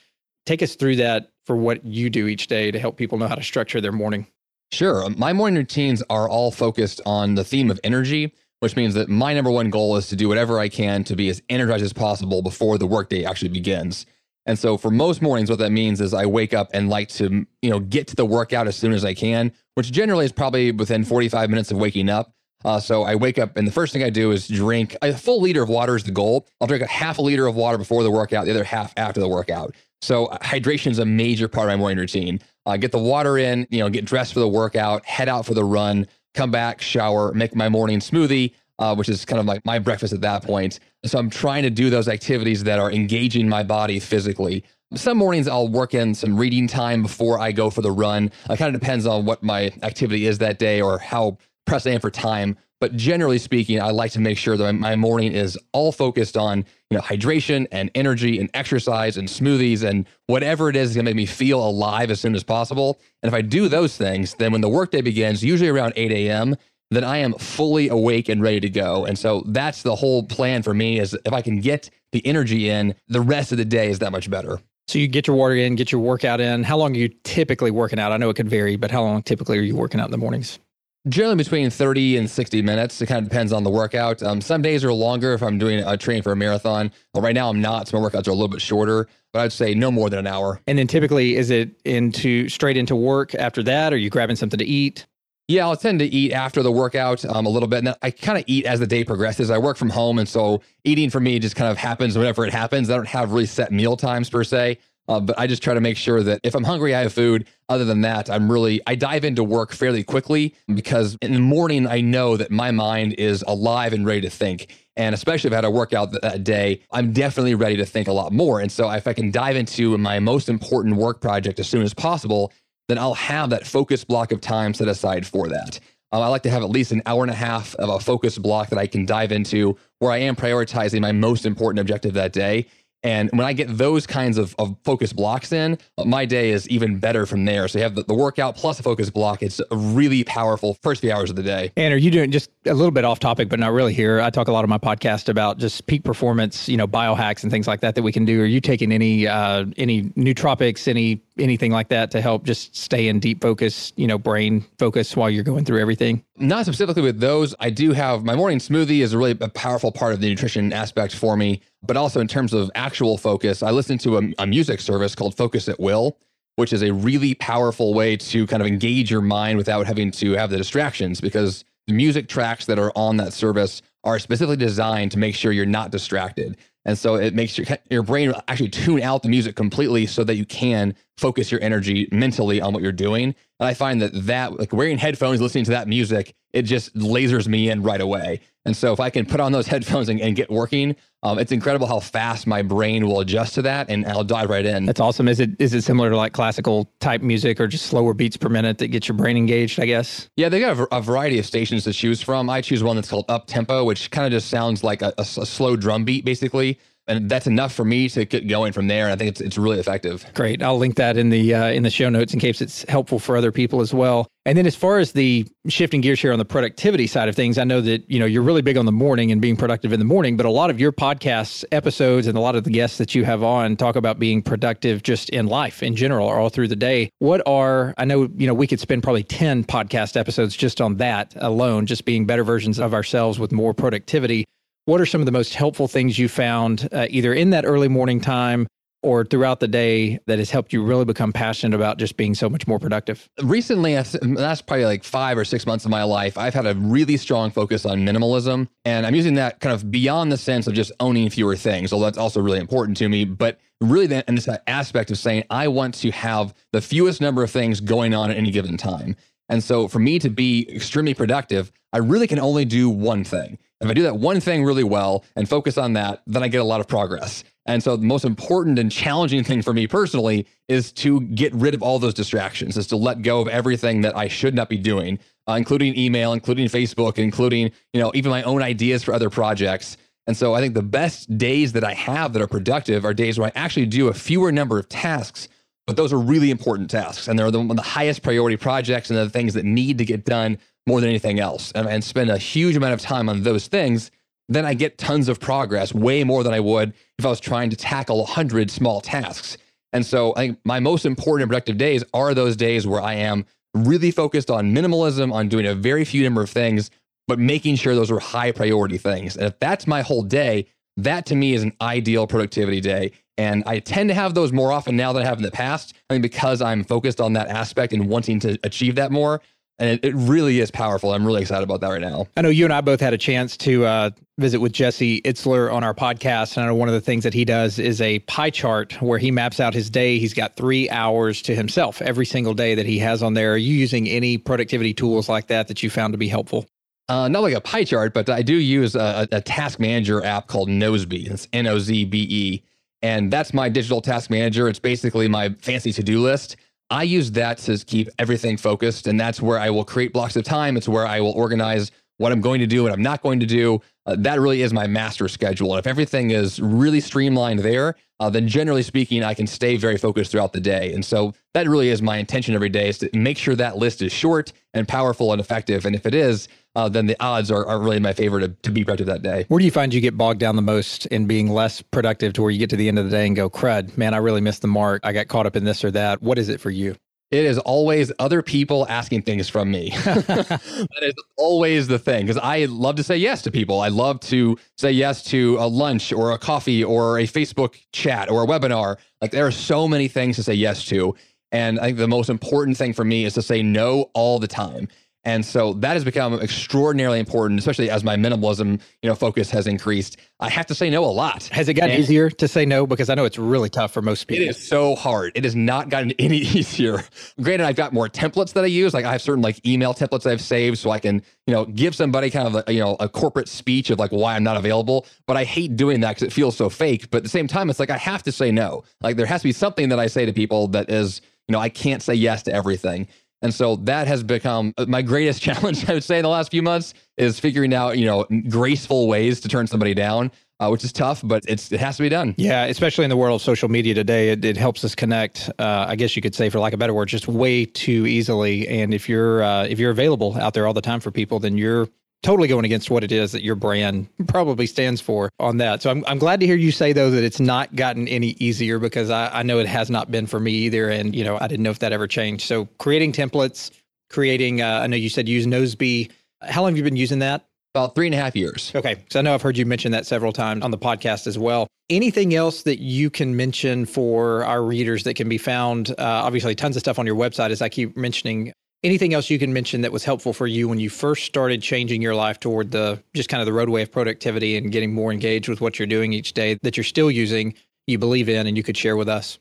[0.45, 3.35] Take us through that for what you do each day to help people know how
[3.35, 4.27] to structure their morning
[4.73, 5.09] Sure.
[5.11, 9.35] My morning routines are all focused on the theme of energy which means that my
[9.35, 12.43] number one goal is to do whatever I can to be as energized as possible
[12.43, 14.07] before the workday actually begins.
[14.47, 17.47] And so for most mornings, what that means is I wake up and like to,
[17.63, 20.71] you know, get to the workout as soon as I can, which generally is probably
[20.71, 22.33] within 45 minutes of waking up.
[22.65, 25.41] Uh, so I wake up and the first thing I do is drink a full
[25.41, 26.49] liter of water is the goal.
[26.61, 29.21] I'll drink a half a liter of water before the workout, the other half after
[29.21, 29.75] the workout.
[30.03, 32.41] So uh, hydration is a major part of my morning routine.
[32.65, 35.55] Uh, get the water in, you know, get dressed for the workout, head out for
[35.55, 39.65] the run, come back, shower, make my morning smoothie, uh, which is kind of like
[39.65, 40.81] my breakfast at that point.
[41.05, 44.65] So I'm trying to do those activities that are engaging my body physically.
[44.95, 48.31] Some mornings I'll work in some reading time before I go for the run.
[48.49, 51.91] It kind of depends on what my activity is that day or how pressed I
[51.91, 52.57] am for time.
[52.81, 56.65] But generally speaking, I like to make sure that my morning is all focused on
[56.91, 61.11] you know hydration and energy and exercise and smoothies and whatever it is that's to
[61.11, 63.01] make me feel alive as soon as possible.
[63.23, 66.57] And if I do those things, then when the workday begins, usually around 8 a.m.,
[66.91, 69.07] then I am fully awake and ready to go.
[69.07, 72.69] And so that's the whole plan for me is if I can get the energy
[72.69, 74.61] in, the rest of the day is that much better.
[74.89, 76.63] So you get your water in, get your workout in.
[76.63, 78.13] How long are you typically working out?
[78.13, 80.19] I know it could vary, but how long typically are you working out in the
[80.19, 80.61] mornings?
[81.09, 83.01] Generally between 30 and 60 minutes.
[83.01, 84.23] It kind of depends on the workout.
[84.23, 86.91] Um, some days are longer if I'm doing a training for a marathon.
[87.15, 89.53] Well, right now I'm not, so my workouts are a little bit shorter, but I'd
[89.53, 90.61] say no more than an hour.
[90.67, 93.93] And then typically, is it into straight into work after that?
[93.93, 95.07] Or are you grabbing something to eat?
[95.49, 97.79] Yeah, I'll tend to eat after the workout um, a little bit.
[97.79, 99.49] And then I kind of eat as the day progresses.
[99.49, 100.19] I work from home.
[100.19, 102.91] And so eating for me just kind of happens whenever it happens.
[102.91, 104.79] I don't have really set meal times per se.
[105.09, 107.47] Uh, but I just try to make sure that if I'm hungry, I have food.
[107.69, 111.87] Other than that, I'm really, I dive into work fairly quickly because in the morning,
[111.87, 114.75] I know that my mind is alive and ready to think.
[114.97, 118.09] And especially if I had a workout that, that day, I'm definitely ready to think
[118.09, 118.61] a lot more.
[118.61, 121.93] And so if I can dive into my most important work project as soon as
[121.93, 122.53] possible,
[122.89, 125.81] then I'll have that focus block of time set aside for that.
[126.13, 128.39] Um, I like to have at least an hour and a half of a focus
[128.39, 132.33] block that I can dive into where I am prioritizing my most important objective that
[132.33, 132.67] day.
[133.03, 136.99] And when I get those kinds of, of focus blocks in, my day is even
[136.99, 137.69] better from there.
[137.69, 139.43] So you have the, the workout plus a focus block.
[139.43, 141.73] It's a really powerful first few hours of the day.
[141.77, 144.21] And are you doing just a little bit off topic, but not really here?
[144.21, 147.53] I talk a lot of my podcast about just peak performance, you know, biohacks and
[147.53, 148.43] things like that that we can do.
[148.43, 153.09] Are you taking any uh, any nootropics, any anything like that to help just stay
[153.09, 156.25] in deep focus, you know, brain focus while you're going through everything?
[156.37, 157.55] Not specifically with those.
[157.61, 161.15] I do have my morning smoothie is really a powerful part of the nutrition aspect
[161.15, 164.81] for me but also in terms of actual focus, I listen to a, a, music
[164.81, 166.19] service called Focus at Will,
[166.57, 170.33] which is a really powerful way to kind of engage your mind without having to
[170.33, 175.13] have the distractions because the music tracks that are on that service are specifically designed
[175.13, 176.57] to make sure you're not distracted.
[176.87, 180.37] And so it makes your, your brain actually tune out the music completely so that
[180.37, 183.35] you can focus your energy mentally on what you're doing.
[183.59, 187.49] And I find that that like wearing headphones, listening to that music, it just lasers
[187.49, 188.41] me in right away.
[188.67, 191.53] And so if I can put on those headphones and, and get working, um, it's
[191.53, 194.85] incredible how fast my brain will adjust to that, and I'll dive right in.
[194.85, 195.29] That's awesome.
[195.29, 198.49] Is it is it similar to like classical type music, or just slower beats per
[198.49, 199.81] minute that gets your brain engaged?
[199.81, 200.29] I guess.
[200.37, 202.51] Yeah, they got a, a variety of stations to choose from.
[202.51, 205.23] I choose one that's called Up Tempo, which kind of just sounds like a, a,
[205.23, 209.05] a slow drum beat, basically and that's enough for me to get going from there.
[209.05, 210.27] And I think it's it's really effective.
[210.35, 210.63] Great.
[210.63, 213.37] I'll link that in the uh, in the show notes in case it's helpful for
[213.37, 214.27] other people as well.
[214.45, 217.59] And then as far as the shifting gears here on the productivity side of things,
[217.59, 219.99] I know that you know you're really big on the morning and being productive in
[219.99, 222.99] the morning, but a lot of your podcast episodes and a lot of the guests
[222.99, 226.49] that you have on talk about being productive just in life in general or all
[226.49, 227.11] through the day.
[227.19, 230.97] What are I know you know we could spend probably 10 podcast episodes just on
[230.97, 234.45] that alone, just being better versions of ourselves with more productivity.
[234.87, 237.89] What are some of the most helpful things you found uh, either in that early
[237.89, 238.69] morning time
[239.03, 242.49] or throughout the day that has helped you really become passionate about just being so
[242.49, 243.29] much more productive?
[243.43, 247.17] Recently, that's probably like five or six months of my life, I've had a really
[247.17, 248.69] strong focus on minimalism.
[248.85, 252.05] And I'm using that kind of beyond the sense of just owning fewer things, although
[252.05, 253.25] that's also really important to me.
[253.25, 257.51] But really, in this aspect of saying, I want to have the fewest number of
[257.51, 259.17] things going on at any given time.
[259.49, 263.59] And so for me to be extremely productive, I really can only do one thing.
[263.81, 266.61] If I do that one thing really well and focus on that, then I get
[266.61, 267.45] a lot of progress.
[267.67, 271.75] And so the most important and challenging thing for me personally is to get rid
[271.75, 274.79] of all those distractions, is to let go of everything that I should not be
[274.79, 279.31] doing, uh, including email, including Facebook, including, you know, even my own ideas for other
[279.31, 279.97] projects.
[280.29, 283.39] And so I think the best days that I have that are productive are days
[283.39, 285.49] where I actually do a fewer number of tasks,
[285.87, 287.29] but those are really important tasks.
[287.29, 290.59] And they're the, the highest priority projects and the things that need to get done
[290.87, 294.11] more than anything else and, and spend a huge amount of time on those things,
[294.49, 297.71] then I get tons of progress, way more than I would if I was trying
[297.71, 299.57] to tackle 100 small tasks.
[299.93, 303.15] And so I think my most important and productive days are those days where I
[303.15, 306.91] am really focused on minimalism, on doing a very few number of things,
[307.27, 309.37] but making sure those are high priority things.
[309.37, 313.13] And if that's my whole day, that to me is an ideal productivity day.
[313.39, 315.95] And I tend to have those more often now than I have in the past.
[316.09, 319.43] I mean, because I'm focused on that aspect and wanting to achieve that more
[319.79, 321.13] and it, it, really is powerful.
[321.13, 322.27] I'm really excited about that right now.
[322.37, 325.73] I know you and I both had a chance to uh, visit with Jesse Itzler
[325.73, 328.21] on our podcast, and I know one of the things that he does is a
[328.21, 330.19] pie chart where he maps out his day.
[330.19, 333.53] He's got three hours to himself every single day that he has on there.
[333.53, 336.67] Are you using any productivity tools like that that you found to be helpful?
[337.09, 340.49] Uh, not like a pie chart, but I do use a, a task manager app
[340.49, 341.31] called Nozbe.
[341.31, 342.63] It's N O Z B E,
[343.03, 344.69] and that's my digital task manager.
[344.69, 346.57] It's basically my fancy to do list
[346.91, 349.07] I use that to keep everything focused.
[349.07, 350.77] And that's where I will create blocks of time.
[350.77, 353.47] It's where I will organize what I'm going to do, what I'm not going to
[353.47, 353.81] do.
[354.07, 355.73] Uh, that really is my master schedule.
[355.73, 359.97] And if everything is really streamlined there, uh, then generally speaking, I can stay very
[359.97, 360.93] focused throughout the day.
[360.93, 364.03] And so that really is my intention every day is to make sure that list
[364.03, 365.85] is short and powerful and effective.
[365.85, 368.49] And if it is, uh, then the odds are, are really in my favor to,
[368.49, 369.45] to be productive that day.
[369.49, 372.43] Where do you find you get bogged down the most in being less productive to
[372.43, 374.41] where you get to the end of the day and go, crud, man, I really
[374.41, 375.01] missed the mark.
[375.05, 376.23] I got caught up in this or that.
[376.23, 376.97] What is it for you?
[377.31, 379.91] It is always other people asking things from me.
[380.05, 383.81] that is always the thing because I love to say yes to people.
[383.81, 388.31] I love to say yes to a lunch or a coffee or a Facebook chat
[388.31, 388.97] or a webinar.
[389.21, 391.17] Like there are so many things to say yes to.
[391.51, 394.49] And I think the most important thing for me is to say no all the
[394.49, 394.89] time.
[395.27, 399.67] And so that has become extraordinarily important, especially as my minimalism, you know, focus has
[399.67, 400.19] increased.
[400.39, 401.49] I have to say no a lot.
[401.49, 402.87] Has it gotten And easier to say no?
[402.87, 404.45] Because I know it's really tough for most people.
[404.45, 405.33] It is so hard.
[405.35, 407.03] It has not gotten any easier.
[407.41, 408.95] Granted, I've got more templates that I use.
[408.95, 411.97] Like I have certain like email templates I've saved so I can, you know, give
[411.97, 415.07] somebody kind of a, you know, a corporate speech of like why I'm not available.
[415.27, 417.11] But I hate doing that because it feels so fake.
[417.11, 418.85] But at the same time, it's like I have to say no.
[419.01, 421.59] Like there has to be something that I say to people that is, you know,
[421.59, 423.09] I can't say yes to everything.
[423.43, 426.51] And so that has become uh, my greatest challenge, I would say, in the last
[426.51, 430.85] few months is figuring out, you know, graceful ways to turn somebody down, uh, which
[430.85, 432.35] is tough, but it's it has to be done.
[432.39, 435.51] Yeah, especially in the world of social media today, it, it helps us connect.
[435.59, 438.07] Uh, I guess you could say, for lack of a better word, just way too
[438.07, 438.67] easily.
[438.69, 441.59] And if you're uh, if you're available out there all the time for people, then
[441.59, 441.89] you're
[442.27, 445.81] totally going against what it is that your brand probably stands for on that.
[445.81, 448.81] So I'm I'm glad to hear you say though that it's not gotten any easier
[448.81, 450.89] because I, I know it has not been for me either.
[450.89, 452.45] And you know I didn't know if that ever changed.
[452.47, 453.71] So creating templates,
[454.11, 454.61] creating.
[454.61, 456.11] Uh, I know you said use Nozbe.
[456.43, 457.47] How long have you been using that?
[457.75, 458.73] About three and a half years.
[458.75, 459.05] Okay.
[459.11, 461.69] So I know I've heard you mention that several times on the podcast as well.
[461.89, 465.91] Anything else that you can mention for our readers that can be found?
[465.91, 468.53] Uh, obviously, tons of stuff on your website, as I keep mentioning.
[468.87, 472.01] Anything else you can mention that was helpful for you when you first started changing
[472.01, 475.49] your life toward the just kind of the roadway of productivity and getting more engaged
[475.49, 477.53] with what you're doing each day that you're still using,
[477.89, 479.41] you believe in, and you could share with us?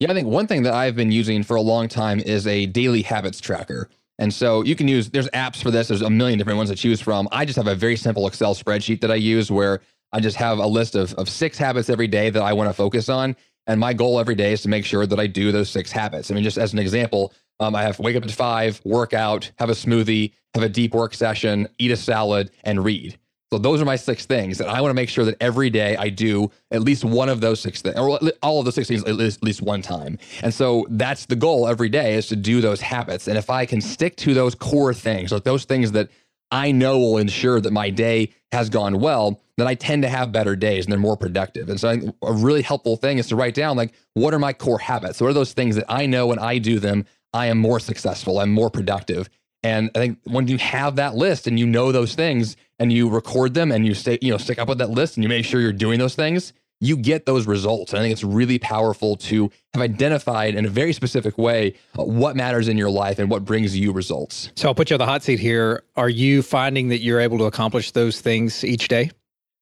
[0.00, 2.64] Yeah, I think one thing that I've been using for a long time is a
[2.64, 3.90] daily habits tracker.
[4.18, 5.88] And so you can use, there's apps for this.
[5.88, 7.28] There's a million different ones to choose from.
[7.32, 9.82] I just have a very simple Excel spreadsheet that I use where
[10.12, 12.72] I just have a list of, of six habits every day that I want to
[12.72, 13.36] focus on.
[13.66, 16.30] And my goal every day is to make sure that I do those six habits.
[16.30, 19.50] I mean, just as an example, um, I have wake up at five, work out,
[19.58, 23.18] have a smoothie, have a deep work session, eat a salad, and read.
[23.52, 25.96] So those are my six things that I want to make sure that every day
[25.96, 29.04] I do at least one of those six things, or all of those six things
[29.04, 30.18] at least, at least one time.
[30.42, 33.28] And so that's the goal every day is to do those habits.
[33.28, 36.10] And if I can stick to those core things, like those things that
[36.50, 40.32] I know will ensure that my day has gone well, then I tend to have
[40.32, 41.68] better days and they're more productive.
[41.68, 44.78] And so a really helpful thing is to write down like, what are my core
[44.78, 45.20] habits?
[45.20, 48.38] What are those things that I know when I do them, I am more successful,
[48.38, 49.28] I'm more productive.
[49.62, 53.08] And I think when you have that list and you know those things and you
[53.08, 55.44] record them and you stay, you know, stick up with that list and you make
[55.44, 57.92] sure you're doing those things, you get those results.
[57.92, 62.04] And I think it's really powerful to have identified in a very specific way uh,
[62.04, 64.50] what matters in your life and what brings you results.
[64.56, 65.82] So I'll put you on the hot seat here.
[65.96, 69.10] Are you finding that you're able to accomplish those things each day?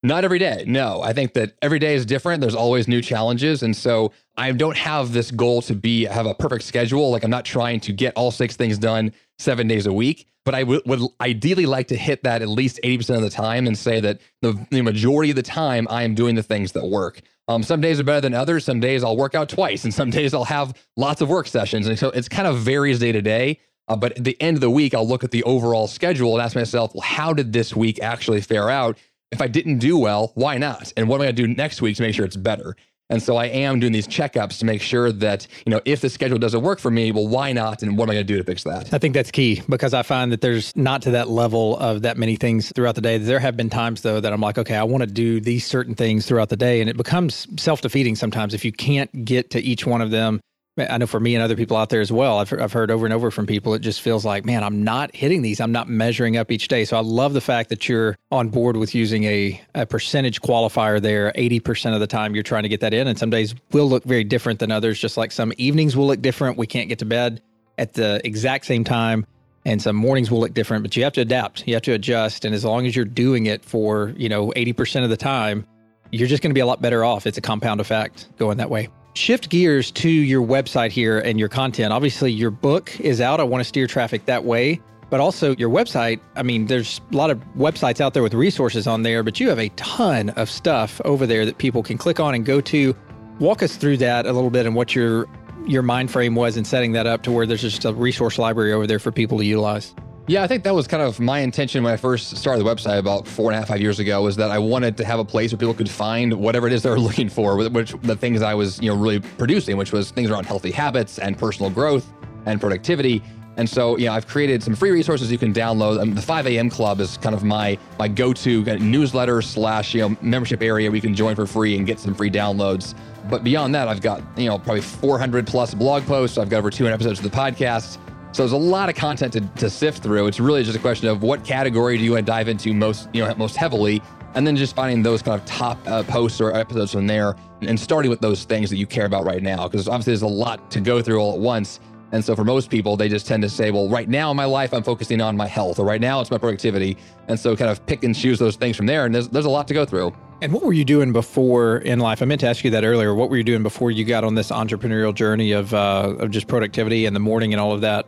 [0.05, 0.64] Not every day.
[0.67, 2.43] No, I think that every day is different.
[2.43, 3.62] There's always new challenges.
[3.62, 7.11] And so I don't have this goal to be, have a perfect schedule.
[7.11, 10.55] Like I'm not trying to get all six things done seven days a week, but
[10.55, 13.79] I w- would ideally like to hit that at least 80% of the time and
[13.79, 17.23] say that the, the majority of the time I am doing the things that work.
[17.49, 18.67] Um, some days are better than others.
[18.67, 21.87] Some days I'll work out twice, and some days I'll have lots of work sessions.
[21.87, 23.59] And so it's kind of varies day to day.
[23.88, 26.43] Uh, but at the end of the week, I'll look at the overall schedule and
[26.43, 28.99] ask myself, well, how did this week actually fare out?
[29.35, 30.92] If I didn't do well, why not?
[30.97, 32.77] And what am I going to do next week to make sure it's better?
[33.11, 36.09] And so I am doing these checkups to make sure that, you know, if the
[36.09, 37.83] schedule doesn't work for me, well, why not?
[37.83, 38.94] And what am I going to do to fix that?
[38.94, 42.16] I think that's key because I find that there's not to that level of that
[42.16, 43.18] many things throughout the day.
[43.18, 45.94] There have been times though that I'm like, okay, I want to do these certain
[45.94, 46.81] things throughout the day.
[46.81, 50.40] And it becomes self defeating sometimes if you can't get to each one of them.
[50.77, 53.07] I know for me and other people out there as well, I've, I've heard over
[53.07, 55.61] and over from people, it just feels like, man, I'm not hitting these.
[55.61, 56.85] I'm not measuring up each day.
[56.85, 61.01] So I love the fact that you're on board with using a, a percentage qualifier
[61.01, 61.33] there.
[61.37, 63.07] 80% of the time you're trying to get that in.
[63.07, 66.21] And some days will look very different than others, just like some evenings will look
[66.21, 66.59] different.
[66.59, 67.41] We can't get to bed
[67.79, 69.27] at the exact same time
[69.65, 72.45] and some mornings will look different but you have to adapt you have to adjust
[72.45, 75.67] and as long as you're doing it for you know 80% of the time
[76.13, 78.71] you're just going to be a lot better off it's a compound effect going that
[78.71, 81.92] way shift gears to your website here and your content.
[81.92, 83.40] Obviously your book is out.
[83.40, 84.81] I want to steer traffic that way.
[85.11, 88.88] But also your website i mean there's a lot of websites out there with resources
[88.88, 92.18] on there but you have a ton of stuff over there that people can click
[92.18, 92.96] on and go to.
[93.38, 95.29] Walk us through that a little bit and what your
[95.66, 98.72] your mind frame was in setting that up to where there's just a resource library
[98.72, 99.95] over there for people to utilize.
[100.27, 102.99] Yeah, I think that was kind of my intention when I first started the website
[102.99, 105.25] about four and a half, five years ago, was that I wanted to have a
[105.25, 108.41] place where people could find whatever it is they were looking for, which the things
[108.41, 112.11] I was, you know, really producing, which was things around healthy habits and personal growth
[112.47, 113.22] and productivity.
[113.59, 116.01] And so, you know, I've created some free resources you can download.
[116.01, 116.70] Um, the 5 a.m.
[116.70, 120.91] Club is kind of my my go-to kind of newsletter slash you know membership area
[120.91, 122.95] you can join for free and get some free downloads.
[123.29, 126.39] But beyond that, I've got you know probably 400 plus blog posts.
[126.39, 127.99] I've got over 200 episodes of the podcast.
[128.35, 130.26] So there's a lot of content to, to sift through.
[130.26, 133.09] It's really just a question of what category do you want to dive into most
[133.12, 134.03] you know most heavily,
[134.35, 137.78] and then just finding those kind of top uh, posts or episodes from there, and
[137.78, 139.68] starting with those things that you care about right now.
[139.68, 141.78] Because obviously there's a lot to go through all at once.
[142.11, 144.45] And so for most people, they just tend to say, well, right now in my
[144.45, 146.97] life, I'm focusing on my health, or right now it's my productivity.
[147.28, 149.05] And so kind of pick and choose those things from there.
[149.05, 150.12] And there's, there's a lot to go through.
[150.41, 152.20] And what were you doing before in life?
[152.20, 153.14] I meant to ask you that earlier.
[153.14, 156.49] What were you doing before you got on this entrepreneurial journey of, uh, of just
[156.49, 158.07] productivity in the morning and all of that?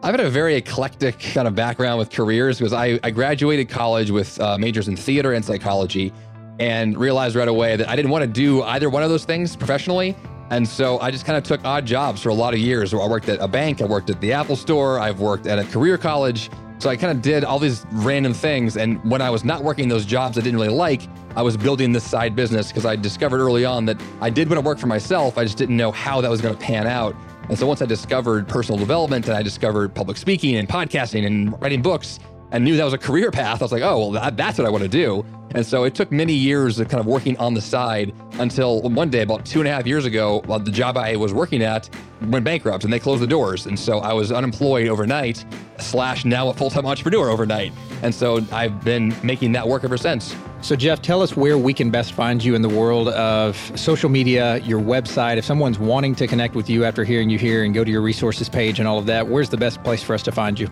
[0.00, 4.12] I've had a very eclectic kind of background with careers because I, I graduated college
[4.12, 6.12] with uh, majors in theater and psychology
[6.60, 9.56] and realized right away that I didn't want to do either one of those things
[9.56, 10.14] professionally.
[10.50, 12.94] And so I just kind of took odd jobs for a lot of years.
[12.94, 15.64] I worked at a bank, I worked at the Apple store, I've worked at a
[15.64, 16.48] career college.
[16.78, 18.76] So I kind of did all these random things.
[18.76, 21.02] And when I was not working those jobs I didn't really like,
[21.34, 24.62] I was building this side business because I discovered early on that I did want
[24.62, 25.36] to work for myself.
[25.38, 27.16] I just didn't know how that was going to pan out.
[27.48, 31.60] And so once I discovered personal development and I discovered public speaking and podcasting and
[31.60, 32.20] writing books
[32.50, 34.66] and knew that was a career path, I was like, oh, well, that, that's what
[34.66, 35.24] I want to do.
[35.54, 39.08] And so it took many years of kind of working on the side until one
[39.08, 41.88] day, about two and a half years ago, well, the job I was working at
[42.22, 43.66] went bankrupt and they closed the doors.
[43.66, 45.44] And so I was unemployed overnight,
[45.78, 47.72] slash now a full time entrepreneur overnight.
[48.02, 50.36] And so I've been making that work ever since.
[50.60, 54.10] So, Jeff, tell us where we can best find you in the world of social
[54.10, 55.36] media, your website.
[55.36, 58.02] If someone's wanting to connect with you after hearing you here and go to your
[58.02, 60.68] resources page and all of that, where's the best place for us to find you?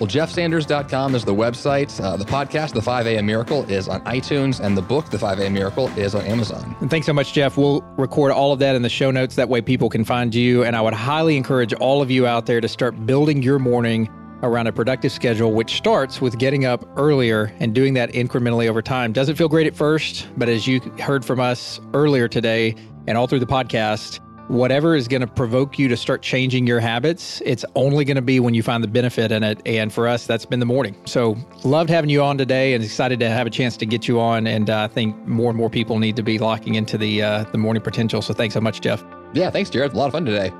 [0.00, 2.02] Well, jeffsanders.com is the website.
[2.02, 3.26] Uh, the podcast, The 5 a.m.
[3.26, 5.52] Miracle, is on iTunes, and the book, The 5 a.m.
[5.52, 6.74] Miracle, is on Amazon.
[6.80, 7.58] And thanks so much, Jeff.
[7.58, 9.34] We'll record all of that in the show notes.
[9.34, 10.64] That way people can find you.
[10.64, 14.08] And I would highly encourage all of you out there to start building your morning
[14.42, 18.80] around a productive schedule, which starts with getting up earlier and doing that incrementally over
[18.80, 19.12] time.
[19.12, 22.74] Doesn't feel great at first, but as you heard from us earlier today
[23.06, 24.18] and all through the podcast,
[24.50, 28.22] whatever is going to provoke you to start changing your habits, it's only going to
[28.22, 29.62] be when you find the benefit in it.
[29.64, 30.96] And for us, that's been the morning.
[31.06, 34.20] So loved having you on today and excited to have a chance to get you
[34.20, 34.48] on.
[34.48, 37.44] And uh, I think more and more people need to be locking into the, uh,
[37.44, 38.22] the morning potential.
[38.22, 39.04] So thanks so much, Jeff.
[39.32, 39.92] Yeah, thanks, Jared.
[39.92, 40.52] A lot of fun today.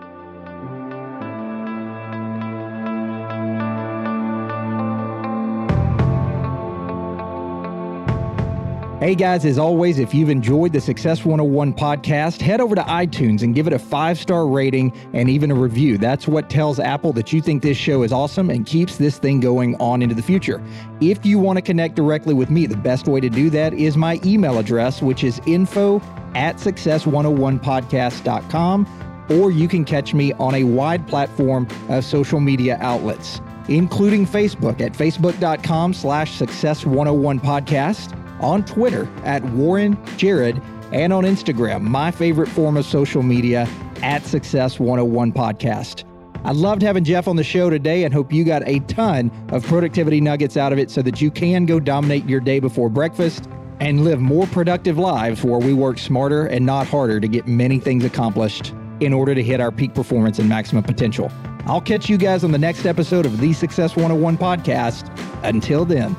[9.01, 13.41] Hey guys, as always, if you've enjoyed the Success 101 podcast, head over to iTunes
[13.41, 15.97] and give it a five star rating and even a review.
[15.97, 19.41] That's what tells Apple that you think this show is awesome and keeps this thing
[19.41, 20.63] going on into the future.
[21.01, 23.97] If you want to connect directly with me, the best way to do that is
[23.97, 26.03] my email address, which is info
[26.35, 33.41] at success101podcast.com, or you can catch me on a wide platform of social media outlets,
[33.69, 40.61] including Facebook at facebook.com slash success101 podcast on Twitter at Warren Jared,
[40.93, 43.69] and on Instagram, my favorite form of social media,
[44.03, 46.05] at Success 101 Podcast.
[46.43, 49.63] I loved having Jeff on the show today and hope you got a ton of
[49.65, 53.49] productivity nuggets out of it so that you can go dominate your day before breakfast
[53.79, 57.79] and live more productive lives where we work smarter and not harder to get many
[57.79, 61.31] things accomplished in order to hit our peak performance and maximum potential.
[61.67, 65.11] I'll catch you guys on the next episode of the Success 101 podcast.
[65.43, 66.17] Until then,